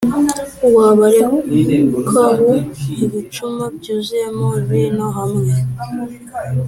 [0.75, 1.37] w Abarekabu
[3.07, 5.51] ibicuma byuzuyemo vino hamwe